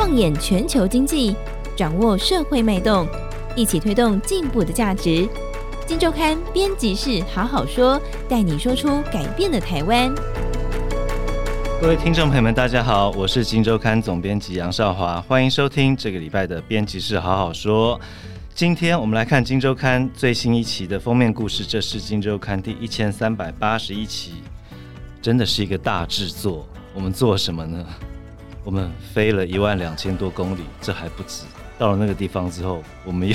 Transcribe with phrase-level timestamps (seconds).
[0.00, 1.36] 放眼全球经济，
[1.76, 3.06] 掌握社会脉动，
[3.54, 5.28] 一起推动进步的价值。
[5.86, 10.10] 金周刊编辑室好好说，带你说出改变的台湾。
[11.82, 18.00] 各位听众朋友们，大家好，我是金周刊总编辑杨少华，欢迎收听这个礼拜的编辑室好好说。
[18.54, 24.36] 今天我们来看金周刊最新一期的封面故事，这是金周刊第一千三百八十一期，
[25.20, 26.66] 真的是一个大制作。
[26.94, 27.84] 我们做什么呢？
[28.64, 31.44] 我们飞了一万两千多公里，这还不止。
[31.78, 33.34] 到了那个地方之后，我们又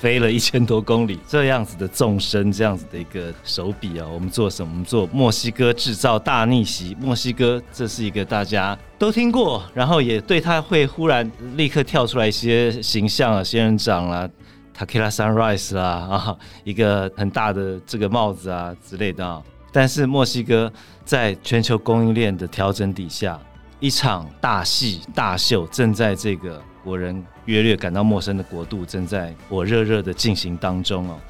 [0.00, 4.72] 飞了一千多公里，这样子的纵深，这样子的一个手笔啊，我们做什么？
[4.72, 6.96] 我们做墨西哥制造大逆袭。
[6.98, 14.26] 墨西哥，这是一个大家都听过，然后也对他会忽然立刻跳出来一些形象啊，仙人掌啦
[14.74, 19.42] ，Tequila Sunrise 啦啊，一个很大的这个帽子啊之类的啊。
[19.70, 20.72] 但是墨西哥
[21.04, 23.38] 在全球供应链的调整底下。
[23.84, 31.20] 一场大戏大秀正在这个国人约略感到陌生的国度正在火热热的进行当中哦。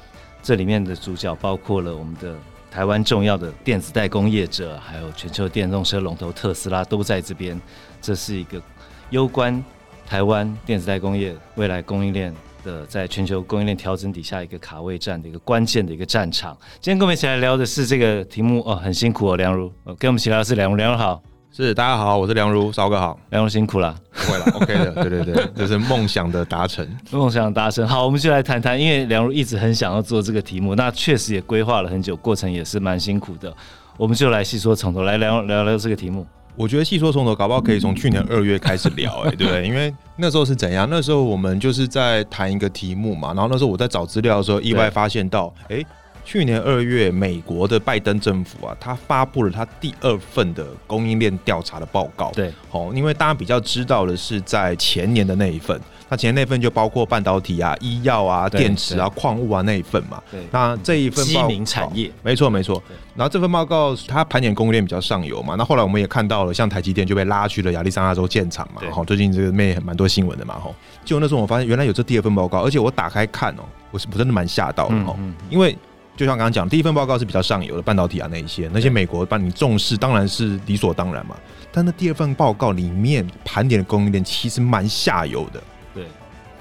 [0.41, 2.33] 这里面的主角包括了我们的
[2.71, 7.59] 台湾重要的电子代工业者，还有全球电动车龙头特斯拉都在这边。
[8.01, 8.61] 这是一个
[9.09, 9.61] 攸关
[10.07, 16.57] 台湾电子代工业未来供应链的，在全球供应链调整底下一个卡位战的一个关键的一个战场。
[16.79, 19.69] 今天跟我们一起来聊的是这个题目哦，很辛苦哦，梁如，
[19.99, 21.21] 跟我们一起聊的是梁如，梁如好。
[21.57, 27.87] 是，大家好，我是梁如，少哥好，梁如辛苦了，不会了，OK 的， 对对对，就是梦想的达成，梦想达成。
[27.87, 33.55] 好，我们就来谈谈，因为梁如一直很想要做这个题目，那确实也规划了很久，过程也是蛮辛苦的。
[33.95, 36.27] 我们就来细说从头，来聊聊聊这个题目。
[36.57, 39.65] 我觉得细说从头，搞不好可以从去年二月开始聊，哎，对不对？
[39.65, 40.85] 因为那时候是怎样？
[40.91, 45.81] 那时候我们就是在谈一个题目嘛，然后那时候我在找资料的时候，意外发现到，哎。
[46.25, 52.31] 去年二月，美国的拜登政府啊，他发布了他第二份的供应链调查的报告。
[52.31, 60.21] 对，哦，因为大家比较知道的是在前年的那一份，那前年那份就包括半导体啊、医药啊、电池啊、矿物啊那一份嘛。
[60.31, 62.81] 对，那这一份知名产业，没错没错。
[63.15, 68.81] 然后这份报告它盘点供应链比较上游嘛，那后来我们也看到了，像台积电就被拉去了亚利桑那州建厂嘛。
[68.91, 70.55] 好，最近这个妹蛮多新闻的嘛。
[70.59, 70.73] 吼，
[71.05, 75.15] 就那时候我发现原来有这第二份报告，而且我打开看哦，我是我真的蛮吓到的哦，
[75.51, 75.77] 因为。
[76.15, 81.35] 就像刚刚讲，第一份报告是比较上游的半导体啊，那一些那些美国帮你重视，当然是理所当然嘛。
[81.71, 85.61] 但那第二份报告里面盘点的供应链其实蛮下游的。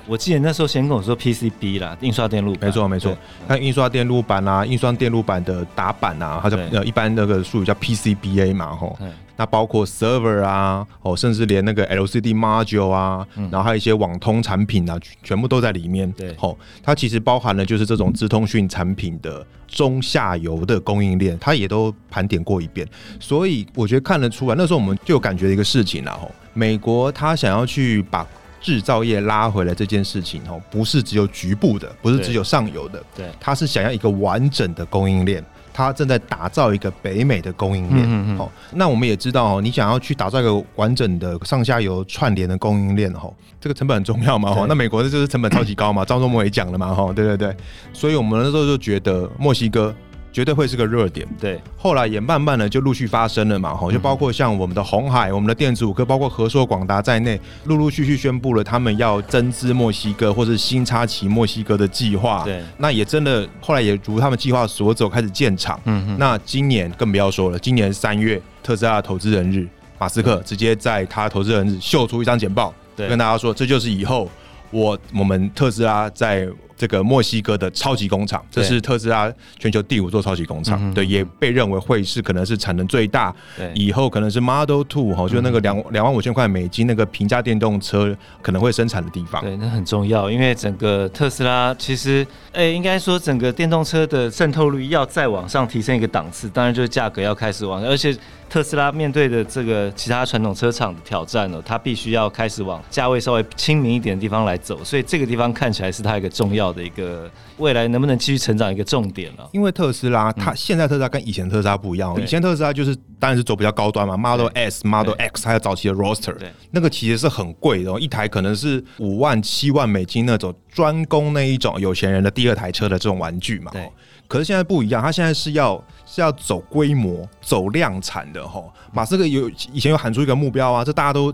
[0.06, 3.16] 对，我记得那时候先跟我说 PCB 啦，印刷电路板，没错没错。
[3.48, 8.96] 那印刷电路板啊，印刷电路板的打板啊，它叫呃一般那个术语叫 PCBA 嘛，吼。
[9.36, 16.08] 那包括 server 啊，哦，甚至连那个 LCD module 啊，嗯、然后还有一些网通产品啊，全部都在里面。
[16.12, 22.86] 对，哦，它其实包含了就是这种资通讯产品的中下游的供应链，它也都盘点过一遍。
[23.18, 28.24] 所以我觉得看得出来，那时候我们就有感觉一个事情啦，吼，美国它想要去把
[28.64, 35.44] 制造业拉回来这件事情，哦，不是只有局部的，不是只有上游的，对，它是想要一个完整的供应链。
[35.76, 43.28] 他正在打造一个北美的供应链，好、嗯哦，那我们也知道哦，你想要去打造一个完整的上下游串联的供应链，哈，
[43.60, 47.56] 这个成本很重要嘛，哈，那美国的就是成本超级高嘛， 张忠谋也讲了嘛，哈，对对对，
[47.92, 49.92] 所以我们那时候就觉得墨西哥。
[50.34, 51.60] 绝对会是个热点，对。
[51.76, 62.42] 后来也慢慢的就陆续发生了嘛，吼，就包括像我们的红海、我们的电子五科，包括和硕、广达在内，陆陆续续宣布了他们要增资墨西哥或是新插旗墨西哥的计划。
[62.42, 62.60] 对。
[62.78, 65.80] 那也真的后来也如他们计划所走，开始建厂。
[65.84, 66.16] 嗯哼。
[66.18, 69.68] 那今年更不要说了，今年三月特斯拉的投资人日，
[70.00, 74.28] 马斯克直接在他投资人日秀出一张简报，对，跟大家说这就是以后
[74.72, 76.48] 我我们特斯拉在。
[76.76, 89.42] 这个墨西哥的超级工厂，这是特斯拉全球第五座超级工厂，对，也被认为会是可能是产能最大，对，以后可能是 Model Two 哈，就那个两两万五千块美金那个平价电动车可能会生产的地方。
[89.42, 98.16] 对，那很重要，因为整个特斯拉其实，哎，应该说整个电动车的渗透率要再往上提升一个档次，当然就是价格要开始往上，而且。
[98.46, 109.48] 特斯拉面对的这个其他传统车厂的挑战呢，它必须要开始往价位稍微亲民一点的地方来走，所以这个地方看起来是它一个重要的一个未来能不能继续成长一个重点了。
[109.52, 116.34] 因为特斯拉，它现在特斯拉跟以前特斯拉不一样，以前特斯拉就是当然是走比较高端嘛，Model S、Model X 还有早期的 Roadster，
[116.70, 123.70] 那个其实是很贵的，一台可能是五万、七万美金那种专攻那一种有钱人的第二台车的这种玩具嘛。
[123.72, 123.88] 对。
[124.26, 128.62] 可是现在不一样，它现在是要是要走规模、走量产的哈。
[128.90, 131.32] 马斯克有以前有喊出一个目标啊，这大家都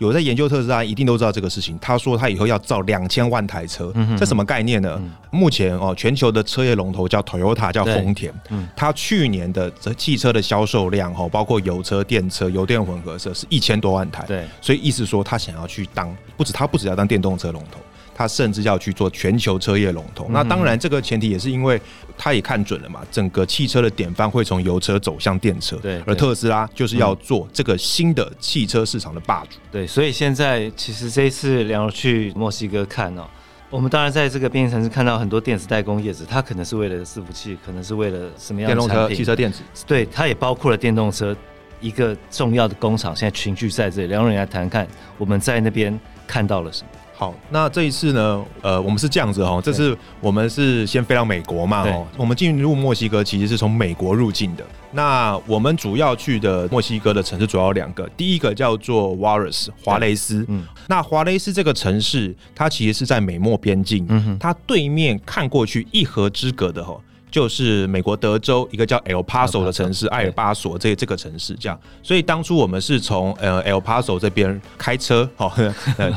[0.00, 1.78] 有在研究特斯拉，一定都知道这个事情。
[1.78, 4.98] 他说他以后要造两千万台车，嗯、这什么概念呢？
[4.98, 17.78] 嗯、目前哦，全球的车业龙头叫 Toyota，叫丰田，嗯，他去年的这汽车的销售量哦，包括油车、电车、油电混合车是一千多万台，对，所以意思说他想要去当，不止他不止要当电动车龙头。
[18.20, 21.80] 他甚至要去做全球车业龙头，那当然这个前提也是因为
[22.18, 29.56] 他也看准了嘛，整个汽车的典范会从油车走向电车，对，而特斯拉就是要做这个新的汽车市场的霸主。
[29.72, 33.26] 对，所以现在其实这一次梁柔去墨西哥看哦，
[33.70, 41.34] 我们当然在这个边境城市看到很多电子代工业者，他可能是为了伺服器，可能是为了什么样的电动车、汽车电子，对，它也包括了电动车
[41.80, 44.08] 一个重要的工厂，现在群聚在这里。
[44.08, 44.86] 梁柔来谈看
[45.16, 46.88] 我们在那边看到了什么。
[47.20, 54.64] 好，那这一次呢，呃，我们是这样子哈，这次我们是先飞到美国嘛，哦，我们进入墨西哥其实是从美国入境的。
[54.92, 66.98] 那我们主要去的墨西哥的城市主要有两个，第一个叫做 Juárez 华雷斯，嗯，那华雷斯这个城市它其实是在美墨边境，嗯哼，它对面看过去一河之隔的哈。
[67.30, 75.52] 就是美国德州一个叫 El Paso 的城市，艾尔巴索这这个城市这样，所以当初我们是从呃 El Paso 这边开车，哦，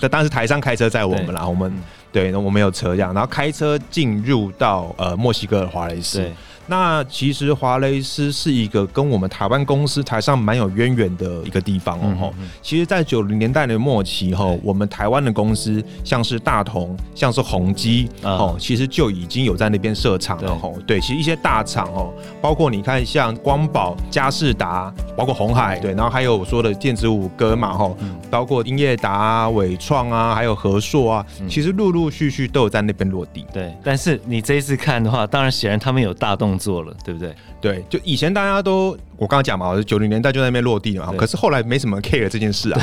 [0.02, 1.72] 这 当时台上开车载我们啦，我们
[2.12, 6.30] 对，那我们有车这样，然后开车进入到呃墨西哥的华雷斯。
[6.66, 12.02] 那其实华雷斯是一个跟我们台湾公司台上蛮有渊源的一个地方哦。
[12.04, 20.78] 嗯嗯、其实，在九零年代的末期后，我们台湾的公司像是大同、像是宏基哦，其实就已经有在那边设厂了吼。
[20.88, 27.98] 对，其实一些大厂哦，包括你看像光宝、佳士达，包括红海，对，然后还有我说的电子五哥嘛吼，
[28.32, 33.46] 包括英业达啊、伟创啊，还有和硕啊，其实陆陆续续都有在那边落地。
[33.52, 36.53] 对，但是你这一次看的话，当然显然他们有大动。
[36.58, 37.36] 做了，对不对？
[37.62, 42.82] 对，就以前大家都我刚刚讲嘛，九零年代就在那边落地嘛，可是后来没什么 care 这件事啊。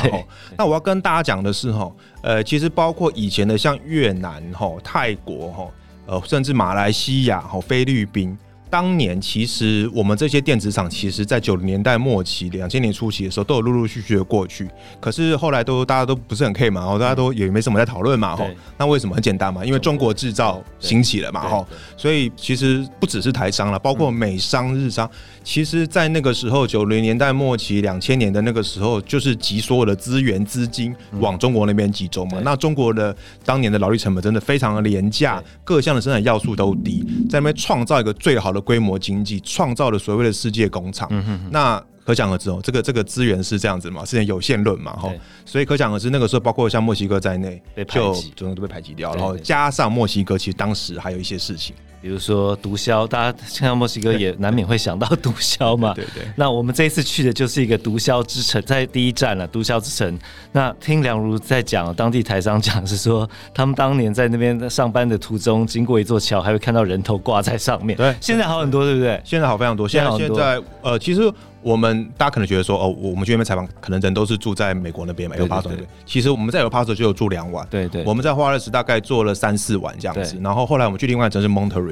[0.57, 1.91] 那我要跟大家讲的是哈，
[2.21, 5.67] 呃，其实包括以前的像越南哈、泰国哈，
[6.05, 8.37] 呃，甚至马来西亚哈、菲律宾。
[8.71, 14.65] 当年其实我们这些电子厂，其实，在九零年代末期、两千年初期的时候，都有陆陆续续的过去。
[15.01, 18.49] 可是后来都大家都不是很 care 嘛，然后大家都也没什么在讨论嘛，吼。
[18.77, 19.13] 那为什么？
[19.13, 21.67] 很简单嘛，因为中国制造兴起了嘛，吼。
[21.97, 25.09] 所以其实不只是台商了，包括美商、日商，
[25.43, 32.39] 其实在那个时候，九零年代末期、两千年的那个时候，就是集所有的资源、资金往中国那边集中嘛。
[32.41, 33.13] 那中国的
[33.43, 38.60] 当年的劳力成本真的非常的廉价，各项的生产要素都低，在那边创造一个最好的。
[38.61, 45.11] 规模经济创造了所谓的世界工厂，嗯、哼哼，那可想而知哦，这个这个资源是这样子嘛，是有限论嘛，哈，
[45.45, 51.75] 所以可想而知，那个时候包括像墨西哥在内，就整个都被排挤掉，然后加上墨西哥其实当时还有一些事情。
[52.01, 55.93] 比如说毒枭，大家看到墨西哥也难免会想到毒枭嘛。
[55.93, 56.23] 对对。
[56.35, 60.17] 那我们这一次去的就是一个毒枭之城，在第一站了，毒枭之城。
[60.51, 67.95] 那听梁如在讲，当地台商讲是说，他们当年在那边上班的途中，经过一座桥，还会看到人头挂在上面。
[67.95, 69.21] 对，现在好很多，对不对？
[69.23, 69.87] 现在好非常多。
[69.87, 71.31] 现在现在呃，其实。
[71.63, 75.87] 我们大家可能觉得说，哦，我们去那边采访，可能人都是住在美国那边嘛，El Paso 对对？
[76.07, 78.03] 其实我们在 El Paso 就有住两晚，对对。
[78.03, 81.47] 我们在华尔斯大概做了三四晚这样子，然后后来我们去另外一城市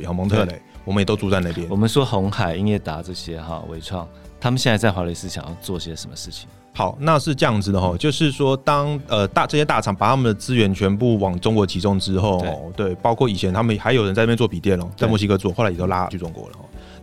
[0.07, 1.67] 蒙特雷，我们也都住在那边。
[1.69, 4.07] 我们说红海、英业达这些哈，伟创，
[4.39, 6.47] 他们现在在华雷斯想要做些什么事情？
[6.71, 16.55] 好，那是这样子的哈，就是说当呃大这些大厂把他们的资源全部往中国集中之后，对，包括以前他们还有人在那边做笔电哦，在墨西哥做，后来也都拉去中国了。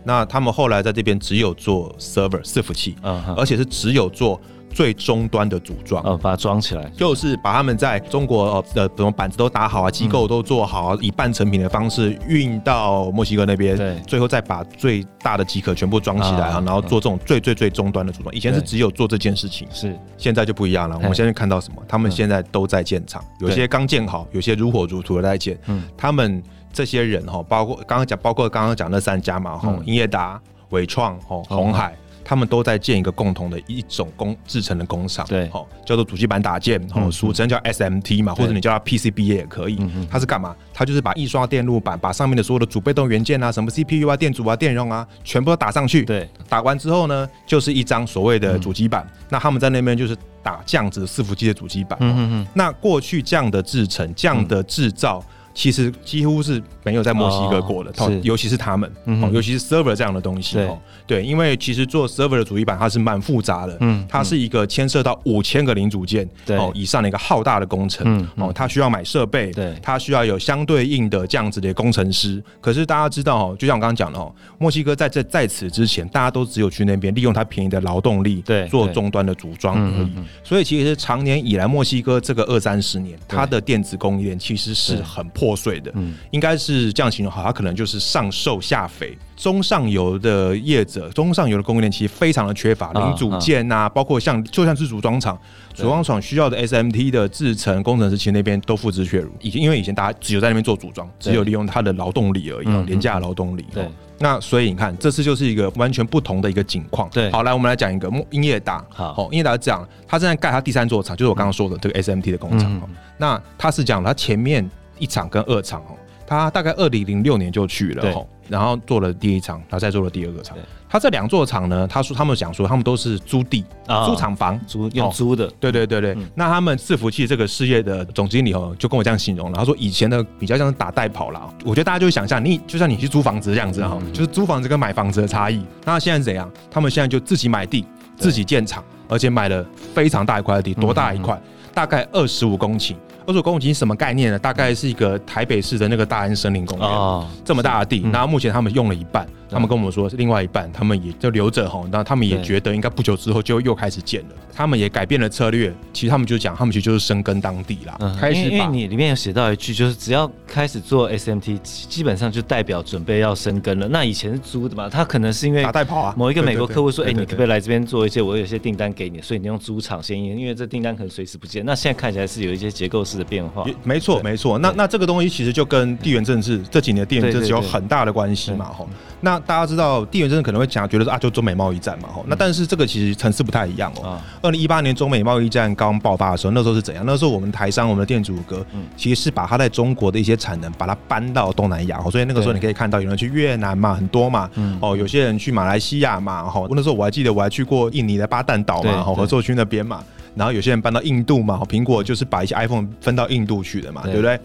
[0.03, 4.39] 那他们后来在这边只有做 server 伺服器，嗯，而且是只有做
[4.77, 18.35] 最终端的组装，嗯，把它装起来，就是把他们在中国呃的什么板子都打好啊，机构都做好，啊以半成品的方式运到墨西哥那边，对，最后再把最大的机壳全部装起来啊，然后做这种最最最终端的组装。
[18.35, 20.95] 以前是只有做这件事情，是，现在就不一样了。
[20.97, 21.81] 我们现在看到什么？
[21.87, 26.43] 他们现在都在建厂，有些刚建好，有些如火如荼的在建，嗯，他们。
[26.73, 31.97] 这些人哈，包括刚刚讲，包括刚刚讲那三家嘛，哈，英业达、伟创、哈、红海，
[32.29, 39.79] 他们都在建一个共同的一种工制成的工厂，对，哈，叫做主机板打件，哦，俗称叫 SMT 嘛，或者你叫它 PCBA 也可以。
[40.11, 40.53] 它是干嘛？
[40.73, 46.03] 它就是把印刷电路板，把上面的所有的主被动元件啊，什么 CPU 啊、电阻啊、电容啊，全部都打上去。
[46.03, 49.07] 对，打完之后呢，就是一张所谓的主机板。
[49.29, 51.97] 那他们在那边就是打这样子伺服器的主机板。
[52.01, 52.47] 嗯嗯嗯。
[52.53, 55.23] 那过去这样的制成、这样的制造。
[55.57, 72.39] 其实几乎是没有在墨西哥过的，哦、尤其是他们，哦，尤其是 server 这样的东西哦，对，因为其实做 server 的主机板它是蛮复杂的，嗯，它是一个牵涉到五千个零组件哦以上的一个浩大的工程，嗯，哦，它需要买设备，对，它需要有相对应的这样子的工程师。
[72.61, 80.11] 可是大家知道哦，就像我刚刚讲的哦，墨西哥在这在此之前，大家都只有去那边利用它便宜的劳动力，对，做终端的组装而已。
[80.43, 85.46] 所以其实长年以来，墨西哥这个二三十年，它的电子供应链其实是很破。
[85.47, 95.39] 破碎的，嗯，应该是这样形容好，它可能就是上瘦下肥，中上游的业者，中上游的供应链其实非常的缺乏零组件呐、啊，啊、包括像就像是组装厂，
[95.73, 99.31] 组装厂需要的 SMT 的制程工程师，其实那边都付之阙如。
[99.39, 103.65] 以前因为以前大家只有在那边做组装，只有利用它的劳动力而已，对廉价劳动力。
[103.73, 103.87] 对，
[104.19, 107.09] 那所以你看，这次就是一个完全不同的一个景况。
[107.11, 108.83] 对，好，来我们来讲一个英业达。
[108.89, 112.69] 好，英业达是这样，他正在盖他第三座厂，就是我刚刚说的这个 SMT 的工厂。
[112.73, 114.69] 嗯、那他是讲他前面。
[114.99, 118.15] 一厂跟二厂哦，他大概二零零六年就去了，对
[118.49, 120.57] 然后做了第一场，然后再做了第二个厂。
[120.89, 125.45] 他这两座厂呢，他说他们想说他们都是租地、哦、租厂房，租用租的。
[125.59, 131.53] 对对对对，嗯、那他们伺服器这个事业的总经理哦，就跟我这样形容了，他说以前的比较像是打带跑了。
[131.65, 135.61] 我觉得大家就会想象，你就像你去租房子这样子哈，嗯、就是租房子跟买房子的差异。
[135.83, 136.49] 那现在是怎样？
[136.71, 137.85] 他们现在就自己买地，
[138.15, 141.37] 自己建厂，而且买了非常大一块的地，多大一块？
[141.73, 142.95] 大概二十五公顷。
[143.27, 144.39] 二十五公顷是什么概念呢？
[144.39, 147.99] 大概是一个台北市的那个大安森林公园，哦、这么大的地。
[147.99, 151.83] 那、嗯、目前他们用了一半，他们跟我们说，另外一半他们也就留着哈。
[151.91, 154.35] 那他们也觉得应该不久之后就又开始建了。
[154.53, 155.75] 他们也改变了策略。
[155.91, 158.17] 其实他们就讲，他们其实就是深耕当地啦。
[158.17, 163.89] 开始，因为你里面有写到一句，就是只要开始做 SMT，基本上就代表准备要深耕了。
[163.89, 166.13] 那以前是租的嘛，他可能是因为打带跑啊。
[166.17, 168.21] 某一个美国客户说，哎，你可不可以来这边做一些？
[168.21, 171.65] 我有些订单给你，所以你用租场先因为这订单可能随时不见。
[171.65, 173.65] 那现在看起来是有一些结构式的变化。
[173.83, 174.57] 没错，没错。
[174.59, 178.87] 那那这个东西其实就跟地缘政治这几年的地缘政治有很大的关系嘛，吼。
[179.21, 182.23] 那大家知道地缘政治可能会讲，觉得说啊，就中美贸易战嘛，吼。
[182.27, 184.19] 那但是这个其实层次不太一样哦。
[184.41, 187.03] 二零一八年中美贸易战刚爆发的时候，那时候是怎样？
[187.05, 188.63] 那时候我们台商，我们的电子五哥，
[188.95, 191.99] 其实是把他在中国的一些产能，把它搬到东南亚。
[192.11, 196.67] 所以那个时候你可以看到有人去越南嘛，很多嘛，哦，有些人去马来西亚嘛，吼。
[196.71, 200.03] 那时候我还记得我还去过印尼的巴淡岛嘛，吼，合作区那边嘛。
[200.37, 204.39] 然后有些人搬到印度嘛，苹果就是把一些 iPhone 分到印度去的嘛，对不对？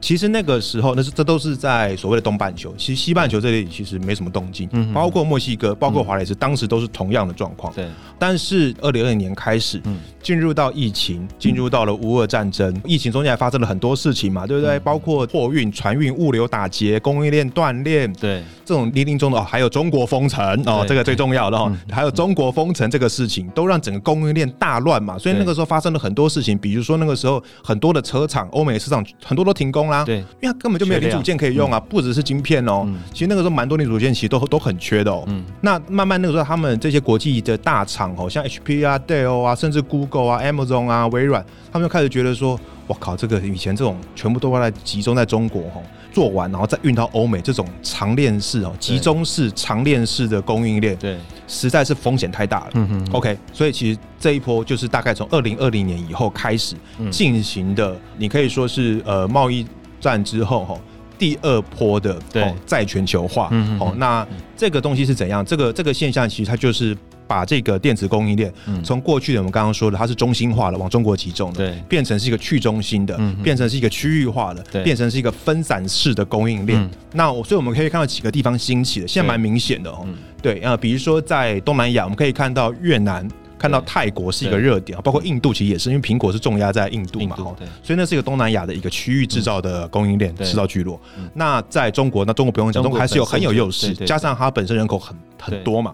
[0.00, 2.72] 其实那个时候，那是这都是在所谓的东半球。
[2.78, 7.72] 其实西半球这里其实没什么动静，嗯、包括墨西哥，包括华莱士，嗯、当时都是同样的状况。
[7.74, 7.88] 对。
[8.18, 9.82] 但是二零二零年开始，
[10.22, 14.78] 进入到疫情，进入到了乌俄战争，嗯、疫情中间还发生了很多事情嘛，对不对？
[14.78, 25.18] 嗯、包括货运、船运、物流打劫，供应链断裂，对这种零零中的哦，还有中国封城哦，这个最重要的哦，嗯、还有中国封城这个事情，都让整个供应链大乱嘛。
[25.18, 29.87] 所以那个时候发生了很多事情，比如说那个时候很多的车厂，欧美的车厂很多都停工。
[30.04, 32.86] 对，因为它根本就没有零组件可以用啊，不只是晶片哦。
[33.12, 35.26] 其实那个时候蛮多零组件其实都都很缺的哦。
[35.60, 45.80] 那慢慢那个时候，他们这些国际的大厂哦，像 HP 啊、Dell 啊，甚至 Google 啊、Amazon 啊、微软，他们就开始觉得说，我靠，这个以前这种全部都会来集中在中国哈，
[46.18, 52.70] 做完然后再运到欧美，这种长链式哦，集中式长链式的供应链，对，实在是风险太大了。
[52.74, 56.74] 嗯哼 OK，所以其实这一波就是大概从二零二零年以后开始
[57.08, 59.64] 进行的，你可以说是呃贸易。
[60.00, 60.78] 战之后哈，
[61.18, 64.24] 第二波的哦再全球化，嗯哦，那
[64.56, 65.44] 这个东西是怎样？
[65.44, 66.96] 这个这个现象其实它就是
[67.28, 76.90] 把这个电子供应链从过去的我们刚刚说的它是中心化的，往中国集中的，对，变成是一个去中心的，变成是一个区域化的，变成是一个分散式的供应链。
[77.12, 80.04] 那我所以我们可以看到几个地方兴起的，现在蛮明显的哦，
[80.42, 83.28] 对啊，比如说在东南亚，我们可以看到越南。
[83.60, 87.34] 看到泰国是一个热点，包括印度其实也是，因为苹果是重压在印度嘛，
[87.82, 91.00] 所以那是一个东南亚的一个区域制造的供应链制造聚落。
[91.34, 95.92] 那在中国，那中国不用讲，中国还是有很有优势，加上它本身人口很很多嘛。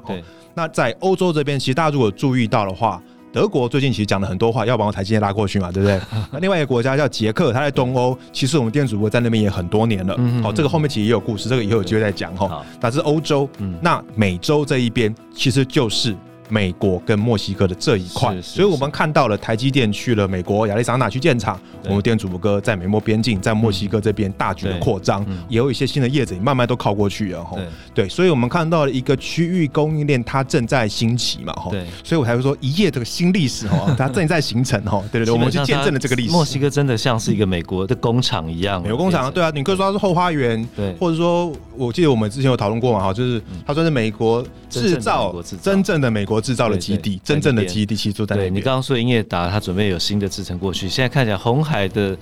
[0.55, 6.01] 那在欧洲这边，其实大家如果注意到的话，德国最近其实讲了很多话，要把我台积电拉过去嘛，对不对？
[6.31, 10.17] 那另外一个国家叫捷克，它在东欧，其实我们电主播在那边也很多年了。
[10.43, 12.65] 好，这个后面其实也有故事，这个以后有机会再讲哈。
[12.81, 13.49] 但是欧洲，
[13.81, 16.17] 那美洲这一边其实就是。
[16.49, 27.57] 美国跟墨西哥的这一块，所以我们看到了台积电去了美国亚利桑那去建厂，我们电子五哥在美墨边境，在墨西哥这边大举的扩张，也有一些新的业者也慢慢都靠过去了哈。
[27.95, 31.71] 对，所以我们看到了一个区域供应链它正在兴起嘛哈。
[31.71, 35.03] 对，所以我才会说一页这个新历史哈， 它正在形成哈。
[35.11, 36.33] 对对对，我们去见证了这个历史。
[36.33, 46.34] 墨西哥真的像是一个美国的工厂一样，美国工厂对啊，你可以说它是后花园，对，或者说我记得我们之前有讨论过嘛哈，就是它算是美国制造真正的美国。
[46.41, 48.53] 制造的基地，真正的基地其实就在那边。
[48.53, 50.89] 对，你刚刚说英业达，它准备有新的制程过去。
[50.89, 52.17] 现在看起来，红海的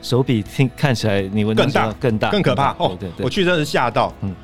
[0.00, 2.96] 手笔听看起来你闻更大更大更可怕哦！
[2.98, 4.12] 对对对，我去真的是吓到。
[4.22, 4.34] 嗯，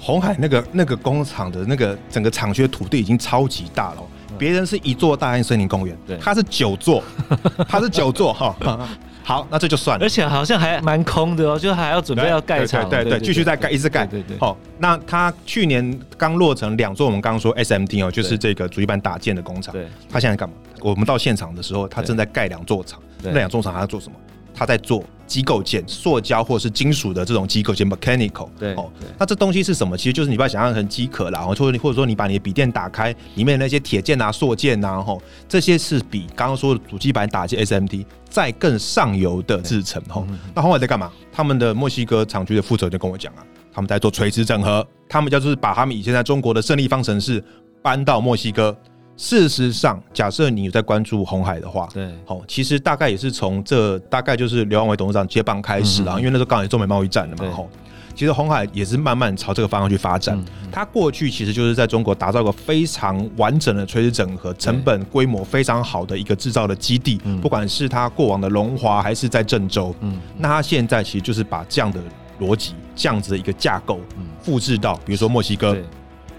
[0.00, 4.02] 红海那个那个工厂的那个整个厂区的土地已经超级大了，
[4.38, 7.02] 别人是一座大安森林公园，对，他是九座，
[7.68, 8.56] 他是九座哈。
[9.22, 10.04] 好，那这就算了。
[10.04, 14.04] 而且好像还蛮空的哦，就还要准备要盖厂，对对对，继续再盖，一直盖。
[14.06, 14.36] 对对。
[14.38, 19.72] 好，那他去年刚落成两座，我们刚刚说 SMT 哦，就是这个主机板打件的工厂。
[19.72, 19.86] 对。
[20.10, 20.54] 他现在干嘛？
[20.80, 23.00] 我们到现场的时候，他正在盖两座厂。
[23.22, 24.16] 那两座厂还要做什么？
[24.54, 28.48] 他在做机构件，塑胶或者是金属的这种机构件，mechanical。
[28.58, 28.74] 对。
[28.74, 28.90] 哦。
[29.18, 29.96] 那这东西是什么？
[29.96, 38.04] 其实就是你把它想象成机壳啦，或者或者说你把你的笔电打开，里面的那些铁件啊、塑件啊，吼，这些是比刚刚说的主机板打击 SMT。
[38.28, 41.12] 在更上游的制程吼，那鸿海在干嘛？
[41.30, 47.44] 他们的墨西哥厂区的负责人就跟我讲啊，他们在做垂直整合，他们就是把他们以前在中国的胜利方程式
[47.82, 48.74] 搬到墨西哥。
[49.16, 57.68] 事实上，假设你有在关注红海的话，对，好，其实大概也是从这大概就是刘扬伟董事长接棒开始了，因为那时候刚好也中美贸易战了嘛，吼。
[58.14, 60.38] 其实红海也是慢慢朝这个方向去发展。
[60.70, 67.16] 它过去其实就是在中国打造一个非常完整的垂直整合、成本规模非常好的一个制造的基地。
[67.40, 69.94] 不管是它过往的龙华还是在郑州，
[70.36, 71.98] 那它现在其实就是把这样的
[72.38, 73.98] 逻辑、这样子的一个架构
[74.42, 75.74] 复制到，比如说墨西哥，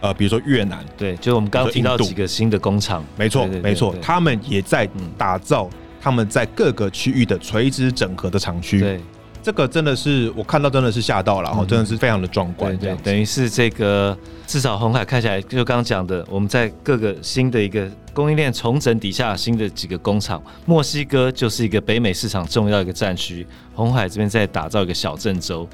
[0.03, 4.85] 呃，比如说越南，对，就我们刚刚提到几个新的工厂，没错，没错，他们也在
[5.17, 5.69] 打造
[6.01, 8.81] 他们在各个区域的垂直整合的厂区。
[8.81, 8.99] 对
[9.41, 12.75] 这个真的是我看到，真的是吓到了，然后真的是非常的壮观。
[12.77, 25.65] 对，对，等于是这个至少红海看起来，就刚刚讲的，我们在各个新的一个供应链重整底下，新的几个工厂，墨西哥就是一个北美市场重要一个战区，红海这边在打造一个小郑州。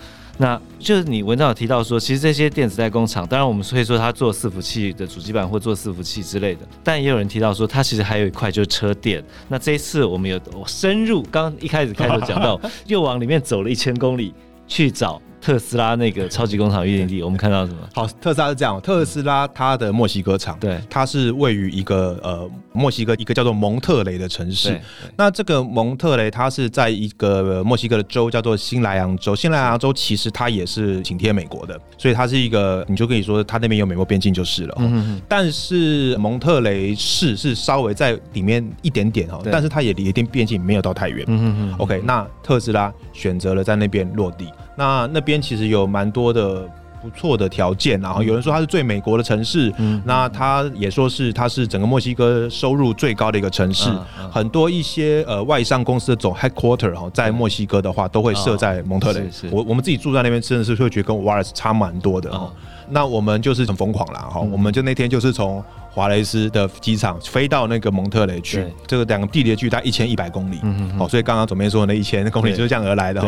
[0.42, 9.22] 那就是你文章有提到说，其实这些电子代工厂，当然我们可以说它做伺服器的主机板或做伺服器之类的，但也有人提到说，它其实还有一块就是车电。
[9.50, 14.34] 那这一次我们有深入，刚刚一开始开头讲到， 又往里面走了一千公里
[14.66, 15.22] 去找。
[15.42, 17.80] 特斯拉那个超级工厂预定地，我们看到什么？
[17.94, 24.80] 好，特斯拉是这样，特斯拉它的墨西哥厂，对，它是位于一个呃墨西哥一个叫做蒙特雷的城市。
[25.16, 29.36] 那这个蒙特雷，它是在一个墨西哥的州叫做新莱昂州。
[29.36, 34.76] 新莱昂州其实它也是紧贴美国的，所以它是一个，你就可以说它那边有美国边境就是了。
[34.80, 35.22] 嗯嗯。
[35.28, 41.24] 但是蒙特雷市是稍微在里面一点点哦，但是它也离边境没有到太远。
[41.28, 44.48] 嗯嗯 OK，那特斯拉选择了在那边落地。
[44.80, 46.66] 那那边其实有蛮多的
[47.02, 59.20] 不错的条件，然后有人说它是最美国的城市，嗯，那他也说是它是整个墨西哥收入最高的一个城市，嗯嗯、很多一些呃外商公司的总 headquarter 哈，在墨西哥的话都会设在蒙特雷。
[59.20, 62.52] 哦、我我们自己住在那边，真的是会觉得跟瓦尔斯差蛮多的哦。
[62.92, 70.60] 那我们就是很疯狂啦哈，我们就那天就是从华雷斯的机场飞到那个蒙特雷去，这个两个地理的距离大概一千一百公里，
[70.98, 73.28] 哦，所以刚刚总编说的那一千公里就是这样而来的哈。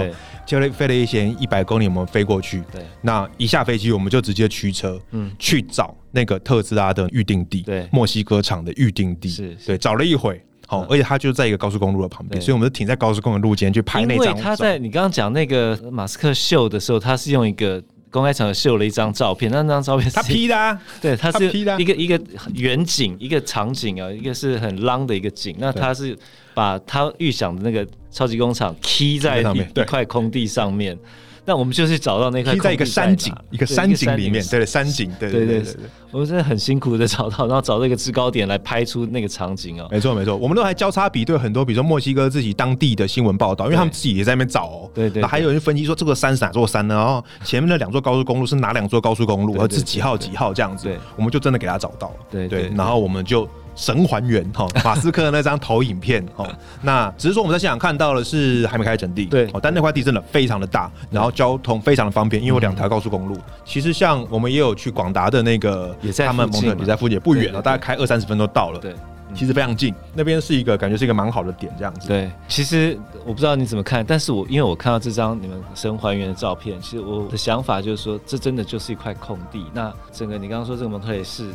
[0.59, 2.63] 就飞了一些一百公里，我们飞过去。
[2.71, 14.25] 对，那一下飞机，我们就直接驱车，嗯，去找那个特斯拉的预定地，对，墨西哥厂的预定地，是，对，找了一会，好，而且它就在一个高速公路的旁边，所以我们就停在高速公路路肩去拍那张。
[14.25, 22.21] 因为他在你刚刚讲那个马斯克秀的时候，他是用一个公开场合秀了一张照片，那那张照片是他 P 的，啊，对，他是 P 的 一个一个
[22.53, 26.15] 远景，一个场景啊，一个是很 long 的一个景，那他是。
[26.53, 30.99] 把他预想的那个超级工厂 key 在一块空地上面，
[31.43, 35.75] 那我们就去找到那块空地在一个山景，一个山景里面，对山景，对对对对，
[36.11, 39.87] 我们真的很辛苦的找到，然后找到一个制高点来拍出那个场景哦。
[39.89, 44.91] 没错没错，我们都还交叉比对很多，比如说墨西哥自己当地的新闻报道，因为他们自己也在那边找哦。
[44.93, 46.93] 对对，还有人分析说这个山是哪座山呢？
[46.95, 50.85] 然后前面的两座高速公路是哪两座高速公路，而是几号几号这样子？
[50.87, 52.15] 对，我们就真的给他找到了。
[52.29, 53.49] 对对，然后我们就。
[53.75, 56.47] 神还原哈，马斯克的那张投影片哈，
[56.83, 63.37] 那只是说我们在现场看到的是还没开始整地，对，但那块地真的非常的大，然后交通非常的方便，因为有两条高速公路。
[63.63, 68.79] 其实像我们也有去广达的那个，也在他们蒙特也在附近，也不远了，大概开二三十分钟到了。
[68.79, 68.93] 对，
[69.33, 72.07] 其实非常近，那边是一个感觉是一个蛮好的点，这样子。
[72.07, 79.65] 对，其实我不知道你怎么看，但是我因为我看到这张你们神还原的照片，其实我的想法就是说，这真的就是一块空地。
[79.73, 81.49] 那整个你刚刚说这个蒙特雷是。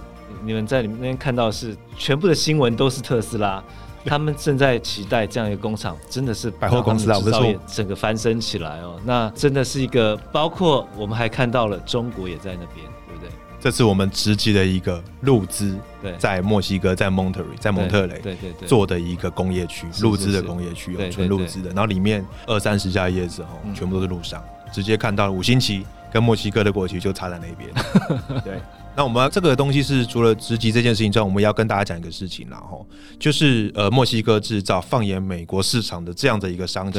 [0.45, 3.63] 你们在里面那边看到是全部的新闻都是特斯拉，
[4.07, 9.01] 他们正在期待这样一个工厂，真的是百货公司啊，我们说整个翻身起来哦。
[9.05, 13.31] 那真的是一个，包括我们还看到了中国也在那边，对不对？
[13.59, 21.71] 这是我们直击的一个路资，对，在墨西哥，在蒙特雷，在蒙特雷，对对对，做的一个工业区，路资的工业区，纯路资的。
[21.71, 24.41] 然后里面二三十家业者哦，全部都是路商，
[24.73, 27.71] 直接看到了五星旗跟墨西哥的国旗就插在那边，
[28.45, 28.61] 对。
[28.97, 32.87] 那我们这个东西是除了直击这件事情之外，我们要跟大家讲一个事情，然后
[33.19, 36.99] 就是呃墨西哥制造放眼美国市场的这样的一个商机，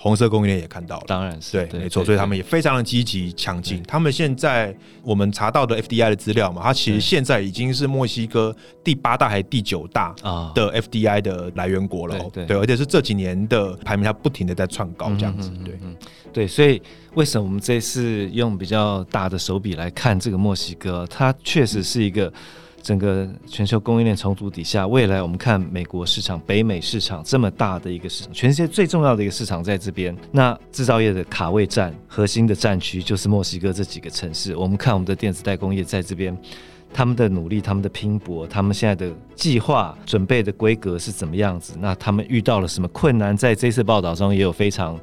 [0.00, 3.82] 红色供应链也看到了，当然是对，对没错，所以他们也非常的积极抢进。
[3.82, 10.14] 他们现在我们查到的 FDI 的资料嘛，它其实现在已经是墨西哥第八大还是第九大
[10.54, 15.96] 的 FDI 的来源国了，对，对，对，而且是这几年的排名，它不停的在窜高这样子，对，嗯，
[16.32, 16.80] 对，所以
[17.14, 22.32] 为什么我们这次用比较大的手笔来看这个墨西哥，它确实是一个。
[22.82, 30.16] 整个全球供应链重组底下，未来我们看美国市场、北美市场这么大的一个市场，全世界最重要的一个市场在这边。
[30.32, 34.56] 那制造业的卡位战、核心的战区就是墨西哥这几个城市。
[34.56, 36.36] 我们看我们的电子代工业在这边，
[36.92, 41.74] 他们的努力、他们的拼搏、他们现在的计划准备的规格是怎么样子？
[41.78, 43.36] 那他们遇到了什么困难？
[43.36, 44.98] 在这次报道中也有非常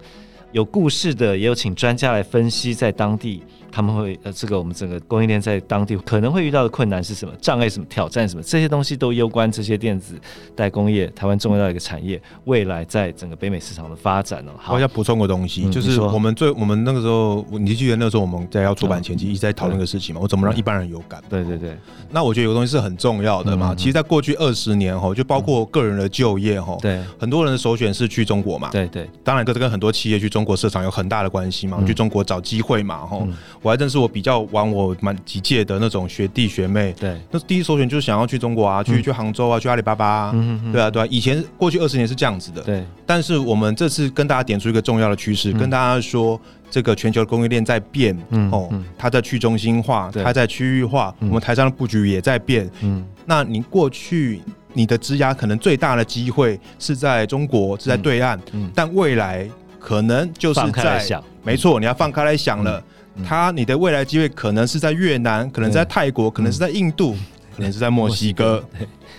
[0.52, 3.44] 有故事的，也有请专家来分析在当地。
[3.76, 7.34] 他们会呃，这个我们整个供应链在当地可能会遇到的困难是什么？
[7.42, 7.86] 障碍什么？
[7.90, 8.42] 挑战什么？
[8.42, 10.16] 这些东西都攸关这些电子
[10.56, 14.52] 代工业台湾重要的一个产业未来在整个北美市场的发展哦。
[14.58, 20.22] 好，我要补充个东西，嗯、就是我们最我们那个时候，你记得那个时候我们在要出版前期一直在讨论个事情嘛？
[20.24, 21.22] 我怎么让一般人有感？
[21.30, 21.78] 对对对。
[22.10, 23.74] 那我觉得有个东西是很重要的嘛。
[23.74, 28.70] 嗯、其实，在过去二十年哈，就包括个人的就业哈，对，很多人的首选是去中国嘛。
[28.72, 29.06] 对对。
[29.22, 31.76] 当然，这跟很多企业去中国市场有很大的关系嘛。
[31.82, 33.34] 嗯、去中国找机会嘛，哈、嗯。
[33.66, 34.46] 我还认识我比较。
[34.52, 40.32] 玩我蛮几届的那种学弟学妹，对，那第一首选就是想要去中国啊，去、嗯、去杭州啊，去阿里巴巴啊，
[40.72, 42.86] 对啊，对啊，以前过去二十年是这样子的，对。
[43.08, 53.04] 但是我们这次跟大家点出一个重要的趋势，嗯、跟大家说，这个全球的供应链在变，嗯、哦，它在去中心化，它在区域化，嗯、我们台商的布局也在变，嗯。
[53.26, 54.42] 那你过去
[54.74, 59.50] 你的职涯可能最大的机会是在中国，是在对岸，嗯，嗯但未来
[59.80, 61.04] 可能就是在，
[61.44, 62.84] 没错，你要放开来想了。
[63.16, 67.16] 嗯他，你的未来机会可能是在越南，可能在泰国，可能是在印度，
[67.56, 68.64] 可能是在墨西哥，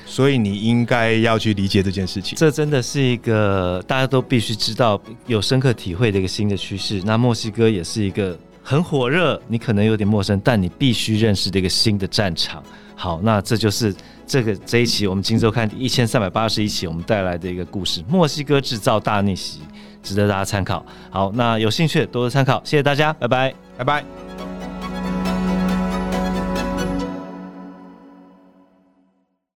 [0.04, 2.36] 所以你应该要去理解这件事情。
[2.36, 7.00] 这真的是一个大家都必须知道、有深刻体会的一个新的趋势。
[7.04, 12.62] 那墨西哥也是一个很火热，你可能有点陌生，但你必须认识的一个新的战场。
[12.94, 13.94] 好，那这就是
[14.26, 19.60] 这个这一期我们今周刊第一千三百八十一期我们带来的一个故事：墨西哥制造大逆袭。
[20.02, 20.86] 值得大家参考。
[21.10, 24.55] 好，那有兴趣多多参考，谢谢大家，拜拜，拜拜。